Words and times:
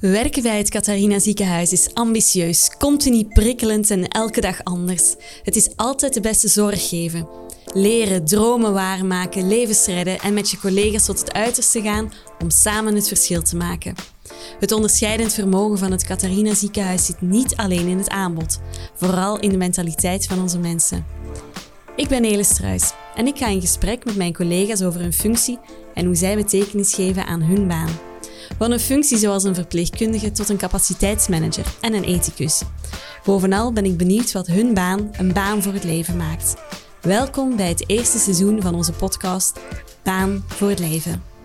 Werken 0.00 0.42
bij 0.42 0.58
het 0.58 0.70
Catharina 0.70 1.18
Ziekenhuis 1.18 1.72
is 1.72 1.94
ambitieus, 1.94 2.70
continu 2.76 3.24
prikkelend 3.24 3.90
en 3.90 4.08
elke 4.08 4.40
dag 4.40 4.64
anders. 4.64 5.14
Het 5.42 5.56
is 5.56 5.76
altijd 5.76 6.14
de 6.14 6.20
beste 6.20 6.48
zorg 6.48 6.88
geven. 6.88 7.28
Leren, 7.72 8.24
dromen 8.24 8.72
waarmaken, 8.72 9.48
levens 9.48 9.86
redden 9.86 10.18
en 10.18 10.34
met 10.34 10.50
je 10.50 10.58
collega's 10.58 11.04
tot 11.04 11.20
het 11.20 11.32
uiterste 11.32 11.82
gaan 11.82 12.12
om 12.42 12.50
samen 12.50 12.94
het 12.94 13.08
verschil 13.08 13.42
te 13.42 13.56
maken. 13.56 13.94
Het 14.60 14.72
onderscheidend 14.72 15.34
vermogen 15.34 15.78
van 15.78 15.90
het 15.90 16.04
Catharina 16.04 16.54
Ziekenhuis 16.54 17.06
zit 17.06 17.20
niet 17.20 17.56
alleen 17.56 17.86
in 17.86 17.98
het 17.98 18.08
aanbod, 18.08 18.60
vooral 18.94 19.38
in 19.38 19.50
de 19.50 19.56
mentaliteit 19.56 20.26
van 20.26 20.40
onze 20.40 20.58
mensen. 20.58 21.06
Ik 21.96 22.08
ben 22.08 22.22
Nele 22.22 22.44
Struis 22.44 22.92
en 23.14 23.26
ik 23.26 23.36
ga 23.36 23.46
in 23.46 23.60
gesprek 23.60 24.04
met 24.04 24.16
mijn 24.16 24.34
collega's 24.34 24.82
over 24.82 25.00
hun 25.00 25.12
functie 25.12 25.58
en 25.94 26.06
hoe 26.06 26.14
zij 26.14 26.36
betekenis 26.36 26.94
geven 26.94 27.26
aan 27.26 27.42
hun 27.42 27.68
baan. 27.68 28.07
Van 28.58 28.70
een 28.70 28.80
functie 28.80 29.18
zoals 29.18 29.44
een 29.44 29.54
verpleegkundige 29.54 30.32
tot 30.32 30.48
een 30.48 30.56
capaciteitsmanager 30.56 31.64
en 31.80 31.94
een 31.94 32.04
ethicus. 32.04 32.62
Bovenal 33.24 33.72
ben 33.72 33.84
ik 33.84 33.96
benieuwd 33.96 34.32
wat 34.32 34.46
hun 34.46 34.74
baan 34.74 35.10
een 35.12 35.32
baan 35.32 35.62
voor 35.62 35.72
het 35.72 35.84
leven 35.84 36.16
maakt. 36.16 36.54
Welkom 37.00 37.56
bij 37.56 37.68
het 37.68 37.88
eerste 37.88 38.18
seizoen 38.18 38.62
van 38.62 38.74
onze 38.74 38.92
podcast 38.92 39.60
Baan 40.02 40.44
voor 40.46 40.68
het 40.68 40.78
leven. 40.78 41.37